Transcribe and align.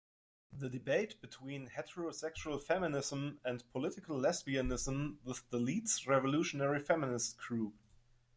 The 0.51 0.67
Debate 0.67 1.21
Between 1.21 1.67
Heterosexual 1.69 2.59
Feminism 2.59 3.39
and 3.45 3.71
Political 3.71 4.17
Lesbianism 4.17 5.17
with 5.23 5.47
the 5.51 5.59
Leeds 5.59 6.07
Revolutionary 6.07 6.79
Feminist 6.79 7.37
Group. 7.37 7.75